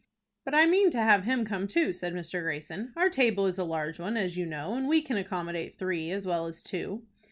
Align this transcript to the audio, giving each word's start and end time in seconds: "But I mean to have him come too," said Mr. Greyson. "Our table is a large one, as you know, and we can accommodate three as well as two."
"But 0.43 0.55
I 0.55 0.65
mean 0.65 0.89
to 0.89 0.97
have 0.97 1.25
him 1.25 1.45
come 1.45 1.67
too," 1.67 1.93
said 1.93 2.15
Mr. 2.15 2.41
Greyson. 2.41 2.91
"Our 2.95 3.07
table 3.07 3.45
is 3.45 3.59
a 3.59 3.63
large 3.63 3.99
one, 3.99 4.17
as 4.17 4.35
you 4.35 4.47
know, 4.47 4.73
and 4.73 4.87
we 4.87 4.99
can 4.99 5.15
accommodate 5.17 5.77
three 5.77 6.09
as 6.09 6.25
well 6.25 6.47
as 6.47 6.63
two." 6.63 7.03